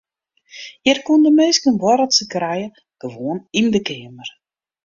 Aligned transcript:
Hjir 0.85 0.99
koenen 1.05 1.25
de 1.27 1.31
minsken 1.39 1.71
in 1.73 1.79
boarreltsje 1.81 2.25
krije 2.33 2.67
gewoan 3.01 3.39
yn 3.59 3.67
de 3.73 3.81
keamer. 3.87 4.29